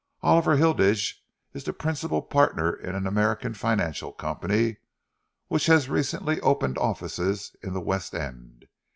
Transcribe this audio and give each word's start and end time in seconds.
"Oliver 0.23 0.55
Hilditch 0.57 1.23
is 1.53 1.63
the 1.63 1.73
principal 1.73 2.23
partner 2.23 2.73
in 2.73 2.95
an 2.95 3.05
American 3.05 3.53
financial 3.53 4.11
company 4.11 4.77
which 5.47 5.67
has 5.67 5.89
recently 5.89 6.41
opened 6.41 6.79
offices 6.79 7.55
in 7.61 7.73
the 7.73 7.81
West 7.81 8.15
End. 8.15 8.65